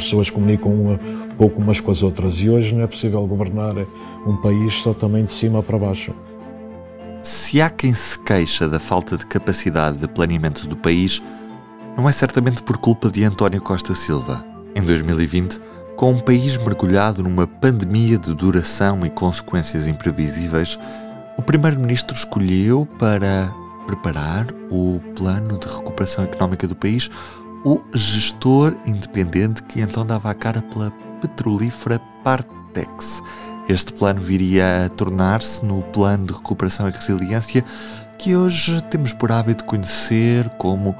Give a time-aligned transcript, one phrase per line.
[0.00, 0.98] As pessoas comunicam um
[1.36, 3.74] pouco umas com as outras e hoje não é possível governar
[4.26, 6.14] um país só também de cima para baixo.
[7.22, 11.22] Se há quem se queixa da falta de capacidade de planeamento do país,
[11.98, 14.42] não é certamente por culpa de António Costa Silva.
[14.74, 15.60] Em 2020,
[15.96, 20.78] com um país mergulhado numa pandemia de duração e consequências imprevisíveis,
[21.36, 23.54] o Primeiro-Ministro escolheu para
[23.86, 27.10] preparar o plano de recuperação económica do país
[27.64, 33.22] o gestor independente que então dava a cara pela petrolífera Partex.
[33.68, 37.64] Este plano viria a tornar-se no Plano de Recuperação e Resiliência
[38.18, 40.94] que hoje temos por hábito conhecer como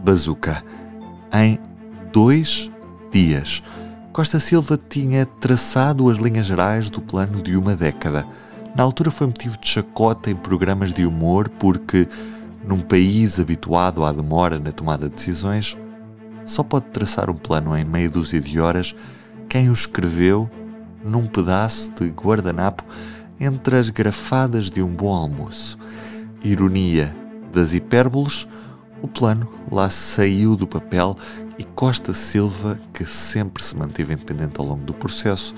[0.00, 0.64] Bazuca.
[1.32, 1.58] Em
[2.12, 2.70] dois
[3.10, 3.62] dias,
[4.12, 8.26] Costa Silva tinha traçado as linhas gerais do plano de uma década.
[8.74, 12.08] Na altura foi motivo de chacota em programas de humor porque,
[12.66, 15.76] num país habituado à demora na tomada de decisões,
[16.44, 18.94] só pode traçar um plano em meia dúzia de horas
[19.48, 20.50] quem o escreveu
[21.04, 22.84] num pedaço de guardanapo
[23.38, 25.78] entre as grafadas de um bom almoço.
[26.42, 27.14] Ironia
[27.52, 28.48] das hipérboles,
[29.00, 31.16] o plano lá saiu do papel
[31.58, 35.54] e Costa Silva, que sempre se manteve independente ao longo do processo,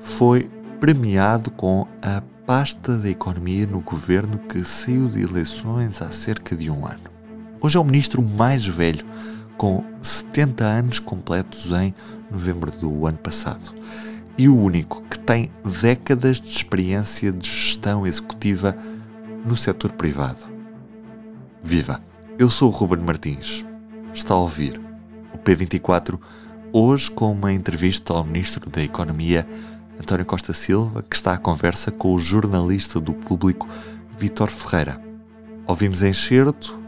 [0.00, 0.48] foi
[0.80, 6.70] premiado com a pasta da economia no governo que saiu de eleições há cerca de
[6.70, 7.10] um ano.
[7.60, 9.04] Hoje é o ministro mais velho,
[9.56, 11.94] com 70 anos completos em
[12.30, 13.74] novembro do ano passado,
[14.36, 18.76] e o único que tem décadas de experiência de gestão executiva
[19.44, 20.44] no setor privado.
[21.62, 22.02] Viva!
[22.36, 23.64] Eu sou o Ruben Martins.
[24.12, 24.80] Está a ouvir
[25.32, 26.18] o P24,
[26.72, 29.46] hoje com uma entrevista ao Ministro da Economia,
[30.00, 33.68] António Costa Silva, que está à conversa com o jornalista do público,
[34.18, 35.00] Vítor Ferreira.
[35.66, 36.83] Ouvimos em certo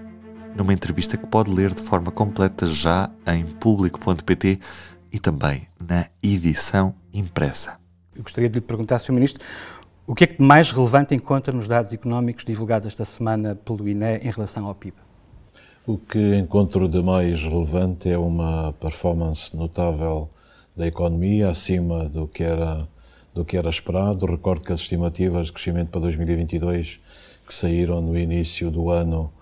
[0.56, 4.58] numa entrevista que pode ler de forma completa já em público.pt
[5.12, 7.78] e também na edição impressa.
[8.14, 9.12] Eu gostaria de lhe perguntar, Sr.
[9.12, 9.44] Ministro,
[10.06, 14.18] o que é que mais relevante encontra nos dados económicos divulgados esta semana pelo INE
[14.22, 14.96] em relação ao PIB?
[15.86, 20.30] O que encontro de mais relevante é uma performance notável
[20.74, 22.88] da economia, acima do que era,
[23.34, 24.26] do que era esperado.
[24.26, 27.00] Recordo que as estimativas de crescimento para 2022
[27.46, 29.32] que saíram no início do ano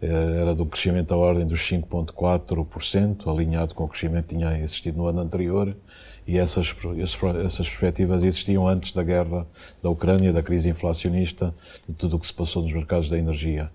[0.00, 5.06] era do crescimento da ordem dos 5,4%, alinhado com o crescimento que tinha existido no
[5.06, 5.76] ano anterior,
[6.26, 6.74] e essas,
[7.44, 9.46] essas perspectivas existiam antes da guerra
[9.82, 11.54] da Ucrânia, da crise inflacionista,
[11.88, 13.70] de tudo o que se passou nos mercados da energia.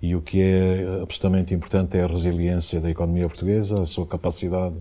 [0.00, 4.76] E o que é absolutamente importante é a resiliência da economia portuguesa, a sua capacidade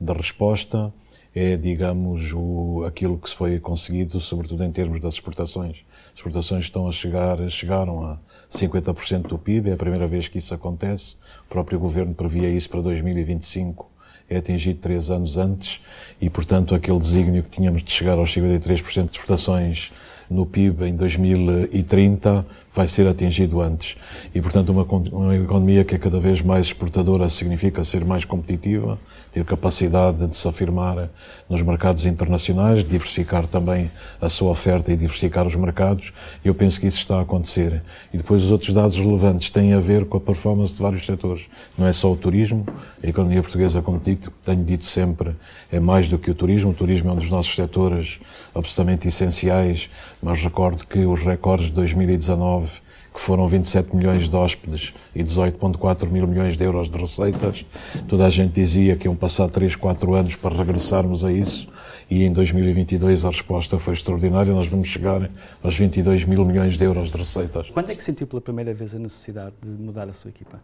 [0.00, 0.92] de resposta,
[1.34, 5.84] é, digamos, o, aquilo que se foi conseguido, sobretudo em termos das exportações.
[6.12, 8.18] As exportações estão a chegar, chegaram a
[8.50, 11.16] 50% do PIB, é a primeira vez que isso acontece.
[11.46, 13.94] O próprio governo previa isso para 2025
[14.28, 15.80] é atingido três anos antes
[16.20, 19.92] e, portanto, aquele desígnio que tínhamos de chegar aos 53% de exportações
[20.30, 23.96] no PIB em 2030 vai ser atingido antes.
[24.34, 28.98] E, portanto, uma, uma economia que é cada vez mais exportadora significa ser mais competitiva,
[29.34, 31.10] ter capacidade de se afirmar
[31.50, 33.90] nos mercados internacionais, diversificar também
[34.20, 36.12] a sua oferta e diversificar os mercados.
[36.44, 37.82] Eu penso que isso está a acontecer.
[38.12, 41.48] E depois os outros dados relevantes têm a ver com a performance de vários setores.
[41.76, 42.64] Não é só o turismo.
[43.02, 45.34] A economia portuguesa, como tenho dito sempre,
[45.72, 46.70] é mais do que o turismo.
[46.70, 48.20] O turismo é um dos nossos setores
[48.54, 49.90] absolutamente essenciais,
[50.22, 52.83] mas recordo que os recordes de 2019
[53.14, 57.64] que foram 27 milhões de hóspedes e 18,4 mil milhões de euros de receitas.
[58.08, 61.68] Toda a gente dizia que iam passar 3, 4 anos para regressarmos a isso
[62.10, 64.52] e em 2022 a resposta foi extraordinária.
[64.52, 65.30] Nós vamos chegar
[65.62, 67.70] aos 22 mil milhões de euros de receitas.
[67.70, 70.60] Quando é que sentiu pela primeira vez a necessidade de mudar a sua equipa?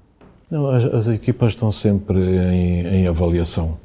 [0.50, 3.78] Não, as, as equipas estão sempre em, em, avaliação.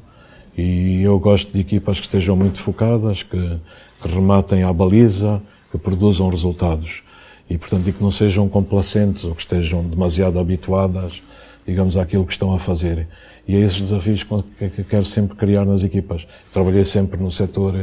[0.58, 3.60] E eu gosto de equipas que estejam muito focadas, que,
[4.02, 5.40] que rematem à baliza,
[5.70, 7.05] que produzam resultados
[7.50, 11.22] e, portanto, e que não sejam complacentes ou que estejam demasiado habituadas,
[11.66, 13.08] digamos, àquilo que estão a fazer.
[13.48, 16.28] E é esses desafios que quero sempre criar nas equipas.
[16.52, 17.74] Trabalhei sempre no setor,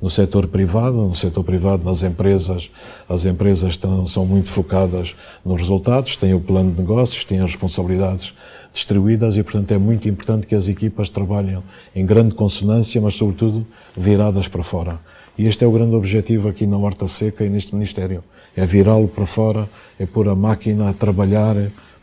[0.00, 2.70] no setor privado, no setor privado, nas empresas.
[3.08, 5.14] As empresas estão, são muito focadas
[5.44, 8.34] nos resultados, têm o plano de negócios, têm as responsabilidades
[8.72, 11.62] distribuídas e, portanto, é muito importante que as equipas trabalhem
[11.94, 15.00] em grande consonância, mas, sobretudo, viradas para fora.
[15.36, 18.22] E este é o grande objetivo aqui na Horta Seca e neste Ministério.
[18.56, 21.56] É virá-lo para fora, é pôr a máquina a trabalhar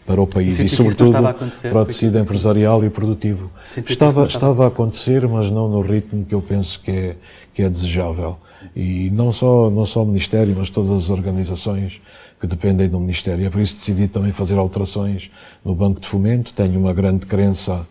[0.05, 3.51] para o país e, sobretudo, para o tecido empresarial e produtivo.
[3.87, 7.15] Estava, estava a acontecer, mas não no ritmo que eu penso que é,
[7.53, 8.37] que é desejável.
[8.75, 12.01] E não só, não só o Ministério, mas todas as organizações
[12.39, 13.45] que dependem do Ministério.
[13.45, 15.29] É por isso que decidi também fazer alterações
[15.63, 16.53] no Banco de Fomento.
[16.53, 17.85] Tenho uma grande crença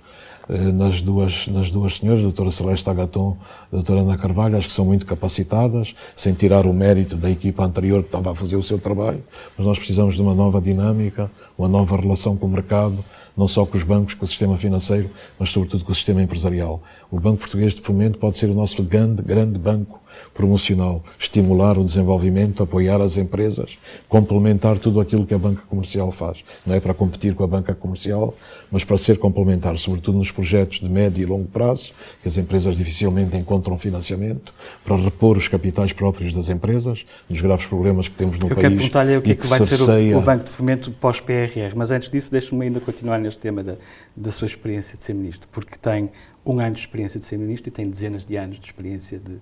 [0.72, 3.36] nas duas, nas duas senhoras, a doutora Celeste Agaton
[3.72, 7.64] a doutora Ana Carvalho, acho que são muito capacitadas, sem tirar o mérito da equipa
[7.64, 9.22] anterior que estava a fazer o seu trabalho,
[9.56, 13.04] mas nós precisamos de uma nova dinâmica, uma nova relação com o mercado,
[13.36, 15.08] não só com os bancos, com o sistema financeiro,
[15.38, 16.82] mas sobretudo com o sistema empresarial.
[17.10, 20.00] O Banco Português de Fomento pode ser o nosso grande, grande banco
[20.34, 26.44] promocional, estimular o desenvolvimento, apoiar as empresas, complementar tudo aquilo que a banca comercial faz.
[26.66, 28.34] Não é para competir com a banca comercial,
[28.70, 31.92] mas para ser complementar, sobretudo nos projetos de médio e longo prazo,
[32.22, 37.66] que as empresas dificilmente encontram financiamento, para repor os capitais próprios das empresas, dos graves
[37.66, 38.56] problemas que temos no Eu país.
[38.56, 40.10] Eu quero perguntar-lhe o que, é que, que vai cerceia...
[40.10, 43.62] ser o, o, Banco de Fomento pós-PRR, mas antes disso, deixe-me ainda continuar neste tema
[43.62, 43.76] da,
[44.16, 46.10] da sua experiência de ser ministro, porque tem
[46.44, 49.36] um ano de experiência de ser ministro e tem dezenas de anos de experiência de,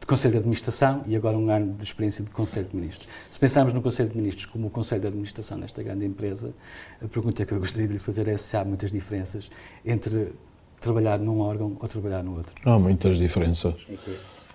[0.00, 3.08] de Conselho de Administração e agora um ano de experiência de Conselho de Ministros.
[3.30, 6.52] Se pensarmos no Conselho de Ministros como o Conselho de Administração desta grande empresa,
[7.02, 9.50] a pergunta que eu gostaria de lhe fazer é se há muitas diferenças
[9.84, 10.32] entre
[10.80, 12.52] trabalhar num órgão ou trabalhar no outro.
[12.64, 13.74] Há muitas diferenças.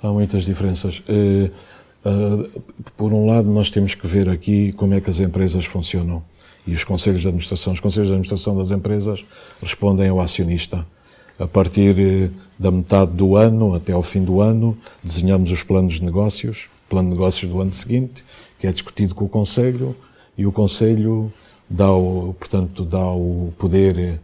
[0.02, 1.00] Há muitas diferenças.
[1.00, 1.52] Uh,
[2.08, 2.62] uh,
[2.96, 6.24] por um lado, nós temos que ver aqui como é que as empresas funcionam
[6.66, 7.74] e os conselhos de administração.
[7.74, 9.26] Os conselhos de administração das empresas
[9.62, 10.86] respondem ao acionista.
[11.42, 12.30] A partir eh,
[12.60, 17.10] da metade do ano até ao fim do ano, desenhamos os planos de negócios, plano
[17.10, 18.24] de negócios do ano seguinte,
[18.60, 19.96] que é discutido com o Conselho,
[20.38, 21.34] e o Conselho
[21.68, 24.20] dá o, portanto, dá o poder eh,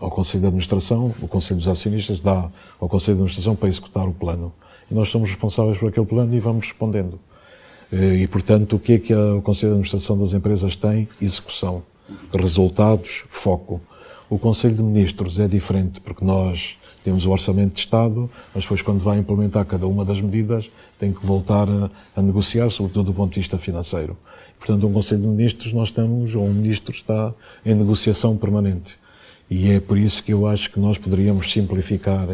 [0.00, 2.50] ao Conselho de Administração, o Conselho dos Acionistas dá
[2.80, 4.52] ao Conselho de Administração para executar o plano.
[4.90, 7.20] E nós somos responsáveis por aquele plano e vamos respondendo.
[7.92, 11.06] Eh, e, portanto, o que é que o Conselho de Administração das empresas tem?
[11.22, 11.84] Execução.
[12.32, 13.80] Resultados, foco.
[14.30, 18.80] O Conselho de Ministros é diferente, porque nós temos o Orçamento de Estado, mas depois,
[18.80, 23.14] quando vai implementar cada uma das medidas, tem que voltar a, a negociar, sobretudo do
[23.14, 24.16] ponto de vista financeiro.
[24.58, 27.34] Portanto, um Conselho de Ministros, nós estamos, ou um Ministro está
[27.66, 28.98] em negociação permanente.
[29.50, 32.26] E é por isso que eu acho que nós poderíamos simplificar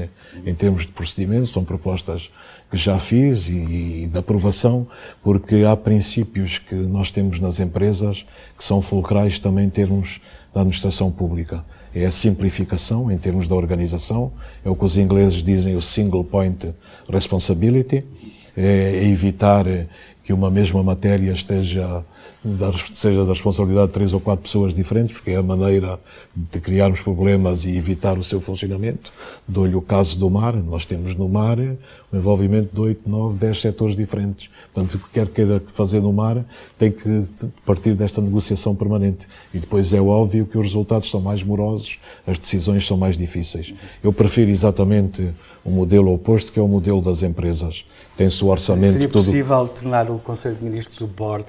[0.46, 2.30] em termos de procedimentos, são propostas
[2.70, 4.86] que já fiz e, e de aprovação,
[5.20, 8.24] porque há princípios que nós temos nas empresas
[8.56, 10.20] que são fulcrais também em termos
[10.54, 11.64] da administração pública.
[11.94, 14.32] É a simplificação em termos da organização,
[14.64, 16.72] é o que os ingleses dizem o single point
[17.08, 18.04] responsibility,
[18.56, 19.64] é evitar
[20.30, 22.04] que uma mesma matéria esteja
[22.94, 25.98] seja da responsabilidade de três ou quatro pessoas diferentes, porque é a maneira
[26.34, 29.12] de criarmos problemas e evitar o seu funcionamento.
[29.46, 30.54] Dou-lhe o caso do mar.
[30.54, 34.48] Nós temos no mar o envolvimento de oito, nove, dez setores diferentes.
[34.72, 36.44] Portanto, o que quer queira fazer no mar
[36.78, 37.24] tem que
[37.66, 39.26] partir desta negociação permanente.
[39.52, 43.74] E depois é óbvio que os resultados são mais morosos, as decisões são mais difíceis.
[44.02, 45.34] Eu prefiro exatamente
[45.64, 47.84] o modelo oposto, que é o modelo das empresas.
[48.16, 49.24] Tem-se o orçamento Seria todo...
[49.24, 51.46] possível tornar o Conselho de Ministros o board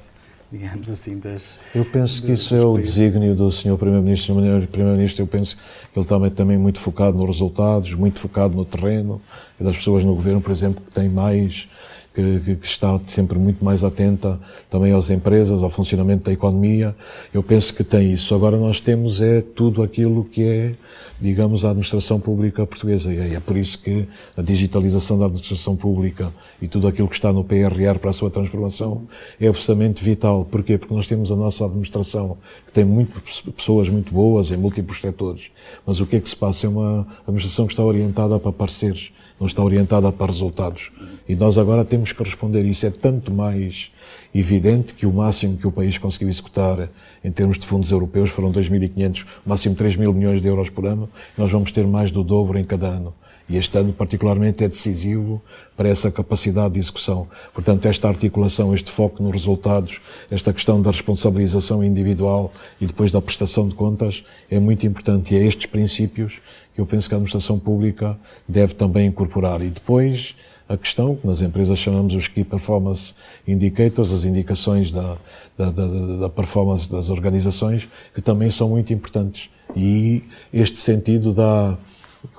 [0.51, 1.57] digamos assim, das.
[1.73, 3.77] Eu penso que isso é o desígnio do Sr.
[3.77, 4.33] Primeiro-Ministro.
[4.33, 8.65] O Primeiro-Ministro, eu penso que ele também também muito focado nos resultados, muito focado no
[8.65, 9.21] terreno,
[9.59, 11.69] e das pessoas no governo, por exemplo, que têm mais
[12.13, 16.95] que, que, está sempre muito mais atenta também às empresas, ao funcionamento da economia.
[17.33, 18.35] Eu penso que tem isso.
[18.35, 20.75] Agora nós temos é tudo aquilo que é,
[21.19, 23.13] digamos, a administração pública portuguesa.
[23.13, 27.31] E é por isso que a digitalização da administração pública e tudo aquilo que está
[27.31, 29.03] no PRR para a sua transformação
[29.39, 30.43] é absolutamente vital.
[30.43, 30.77] Porquê?
[30.77, 33.21] Porque nós temos a nossa administração que tem muito,
[33.53, 35.49] pessoas muito boas em múltiplos setores.
[35.85, 36.65] Mas o que é que se passa?
[36.68, 40.91] É uma administração que está orientada para parceiros, não está orientada para resultados.
[41.28, 42.66] E nós agora temos que responder.
[42.66, 43.92] Isso é tanto mais
[44.33, 46.90] evidente que o máximo que o país conseguiu executar
[47.23, 51.09] em termos de fundos europeus foram 2.500, máximo 3 mil milhões de euros por ano.
[51.37, 53.13] Nós vamos ter mais do dobro em cada ano.
[53.51, 55.42] E este ano, particularmente, é decisivo
[55.75, 57.28] para essa capacidade de execução.
[57.54, 59.99] Portanto, esta articulação, este foco nos resultados,
[60.30, 65.33] esta questão da responsabilização individual e depois da prestação de contas é muito importante.
[65.33, 66.40] E é estes princípios
[66.73, 69.61] que eu penso que a administração pública deve também incorporar.
[69.61, 70.35] E depois,
[70.71, 73.13] a questão que nas empresas chamamos os Key Performance
[73.47, 75.18] Indicators, as indicações da,
[75.57, 75.87] da, da,
[76.21, 79.49] da performance das organizações, que também são muito importantes.
[79.75, 80.23] E
[80.54, 81.78] este sentido dá,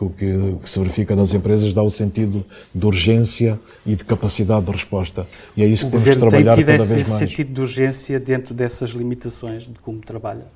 [0.00, 4.64] o que, que, se verifica nas empresas dá o sentido de urgência e de capacidade
[4.64, 5.26] de resposta.
[5.56, 7.00] E é isso que o temos que trabalhar cada vez mais.
[7.00, 10.46] Esse sentido de urgência dentro dessas limitações de como trabalha?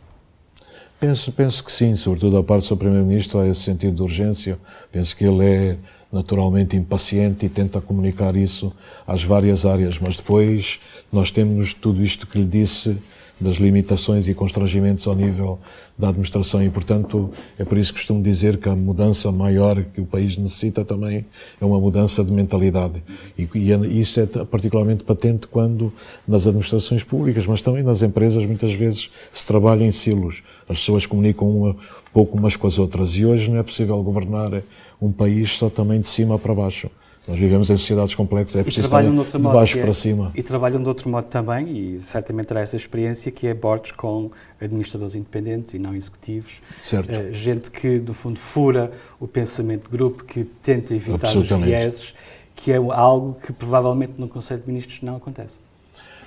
[0.98, 2.76] Penso, penso que sim, sobretudo a parte do Sr.
[2.78, 4.58] Primeiro-Ministro há esse sentido de urgência.
[4.90, 5.76] Penso que ele é
[6.10, 8.72] naturalmente impaciente e tenta comunicar isso
[9.06, 10.80] às várias áreas, mas depois
[11.12, 12.96] nós temos tudo isto que lhe disse,
[13.38, 15.58] das limitações e constrangimentos ao nível
[15.98, 20.00] da administração e, portanto, é por isso que costumo dizer que a mudança maior que
[20.00, 21.24] o país necessita também
[21.60, 23.02] é uma mudança de mentalidade.
[23.36, 25.92] E, e é, isso é particularmente patente quando
[26.26, 30.42] nas administrações públicas, mas também nas empresas, muitas vezes se trabalha em silos.
[30.68, 31.76] As pessoas comunicam uma,
[32.12, 34.62] pouco umas com as outras e hoje não é possível governar
[35.00, 36.90] um país só também de cima para baixo.
[37.28, 40.30] Nós vivemos em sociedades complexas, é preciso estar de baixo é, para cima.
[40.34, 44.30] E trabalham de outro modo também, e certamente terá essa experiência, que é boards com
[44.60, 46.62] administradores independentes e não executivos.
[46.80, 47.10] Certo.
[47.10, 52.14] Uh, gente que, do fundo, fura o pensamento de grupo, que tenta evitar os vieses,
[52.54, 55.56] que é algo que provavelmente no Conselho de Ministros não acontece.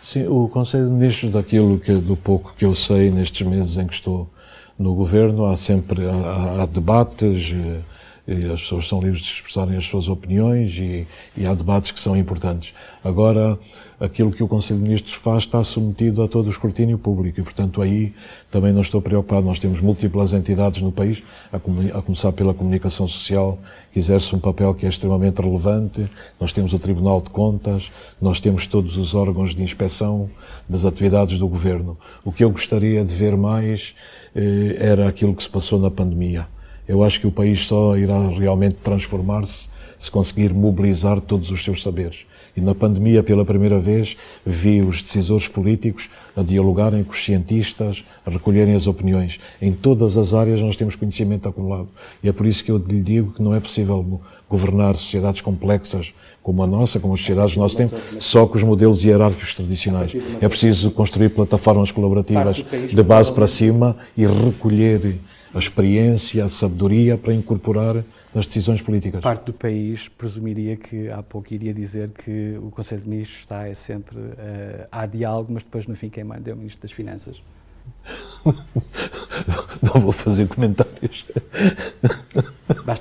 [0.03, 3.87] Sim, o Conselho de Ministros, daquilo que, do pouco que eu sei nestes meses em
[3.87, 4.27] que estou
[4.77, 7.79] no Governo, há sempre há, há debates, eh,
[8.53, 12.15] as pessoas são livres de expressarem as suas opiniões e, e, há debates que são
[12.15, 12.75] importantes.
[13.03, 13.57] Agora,
[13.99, 17.43] aquilo que o Conselho de Ministros faz está submetido a todo o escrutínio público e,
[17.43, 18.13] portanto, aí
[18.51, 19.47] também não estou preocupado.
[19.47, 23.57] Nós temos múltiplas entidades no país, a, a começar pela comunicação social,
[23.91, 26.07] que exerce um papel que é extremamente relevante.
[26.39, 30.29] Nós temos o Tribunal de Contas, nós temos todos os órgãos de inspeção
[30.67, 31.97] das atividades do Governo.
[32.23, 33.95] O que eu gostaria de ver mais
[34.35, 36.47] eh, era aquilo que se passou na pandemia
[36.89, 39.69] eu acho que o país só irá realmente transformar-se
[39.99, 42.25] se conseguir mobilizar todos os seus saberes.
[42.55, 44.15] E na pandemia, pela primeira vez,
[44.45, 49.39] vi os decisores políticos a dialogarem com os cientistas, a recolherem as opiniões.
[49.61, 51.89] Em todas as áreas nós temos conhecimento acumulado.
[52.23, 56.13] E é por isso que eu lhe digo que não é possível governar sociedades complexas
[56.41, 60.13] como a nossa, como as sociedades do nosso tempo, só com os modelos hierárquicos tradicionais.
[60.39, 65.19] É preciso construir plataformas colaborativas de base para cima e recolher
[65.53, 68.03] a experiência, a sabedoria para incorporar
[68.33, 69.21] nas decisões políticas.
[69.21, 73.67] Parte do país presumiria que há pouco iria dizer que o Conselho de Ministros está
[73.67, 76.91] é sempre uh, há diálogo, mas depois no fim quem manda é o Ministro das
[76.91, 77.41] Finanças.
[79.81, 81.25] Não vou fazer comentários.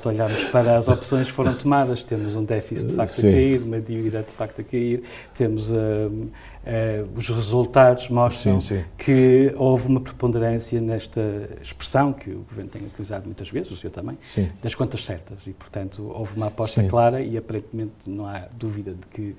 [0.08, 2.04] Olharmos para as opções que foram tomadas.
[2.04, 3.28] Temos um déficit de facto Sim.
[3.28, 5.02] a cair, uma dívida de facto a cair,
[5.34, 8.84] temos uh, uh, os resultados mostram sim, sim.
[8.96, 11.20] que houve uma preponderância nesta
[11.62, 14.48] expressão que o Governo tem utilizado muitas vezes, o senhor também, sim.
[14.62, 15.38] das contas certas.
[15.46, 19.36] E, portanto, houve uma aposta clara e aparentemente não há dúvida de que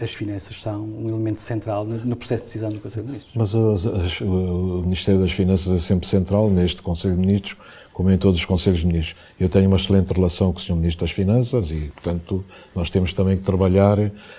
[0.00, 3.34] as finanças são um elemento central no, processo de decisão do Conselho de Ministros.
[3.36, 7.56] Mas as, as, o Ministério das Finanças é sempre central neste Conselho de Ministros,
[7.92, 9.16] como em todos os Conselhos de Ministros.
[9.38, 10.74] Eu tenho uma excelente relação com o Sr.
[10.76, 12.42] Ministro das Finanças e, portanto,
[12.74, 13.98] nós temos também que trabalhar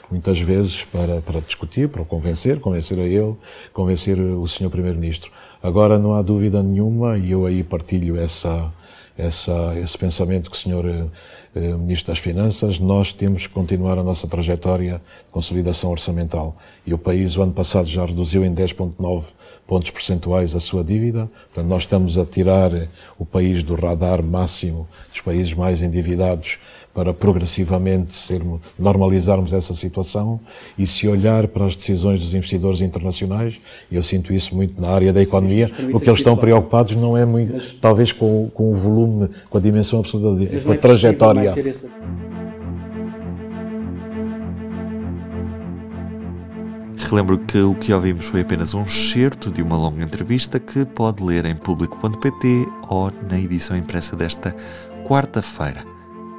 [0.09, 3.35] muitas vezes para, para discutir, para convencer, convencer a ele,
[3.71, 4.69] convencer o Sr.
[4.69, 5.31] Primeiro-Ministro.
[5.61, 8.73] Agora, não há dúvida nenhuma, e eu aí partilho essa,
[9.21, 11.07] essa, esse pensamento que o Sr.
[11.53, 16.55] Eh, Ministro das Finanças, nós temos que continuar a nossa trajetória de consolidação orçamental.
[16.85, 19.25] E o país, o ano passado, já reduziu em 10,9
[19.67, 21.29] pontos percentuais a sua dívida.
[21.43, 22.71] Portanto, nós estamos a tirar
[23.19, 26.57] o país do radar máximo dos países mais endividados
[26.93, 30.39] para progressivamente sermos, normalizarmos essa situação
[30.77, 33.59] e se olhar para as decisões dos investidores internacionais,
[33.89, 37.17] e eu sinto isso muito na área da economia, o que eles estão preocupados não
[37.17, 39.10] é muito, talvez com, com o volume,
[39.49, 41.53] com a dimensão absoluta, com a é trajetória.
[47.11, 51.21] Relembro que o que ouvimos foi apenas um excerto de uma longa entrevista que pode
[51.21, 54.55] ler em público.pt ou na edição impressa desta
[55.05, 55.83] quarta-feira.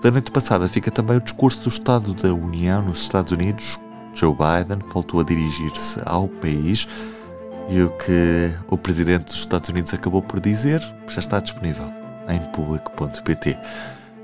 [0.02, 3.78] Da noite passada fica também o discurso do Estado da União nos Estados Unidos.
[4.14, 6.88] Joe Biden voltou a dirigir-se ao país
[7.68, 12.40] e o que o presidente dos Estados Unidos acabou por dizer já está disponível em
[12.52, 13.58] público.pt.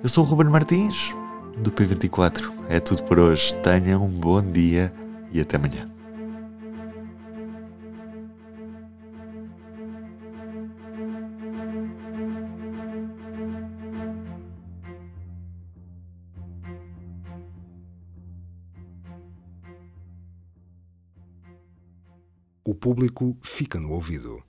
[0.03, 1.15] Eu sou o Ruben Martins,
[1.59, 2.53] do P24.
[2.69, 3.57] É tudo por hoje.
[3.57, 4.93] Tenham um bom dia
[5.33, 5.89] e até amanhã.
[22.65, 24.43] O público fica no ouvido.